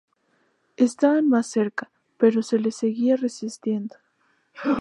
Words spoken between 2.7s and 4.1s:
seguía resistiendo.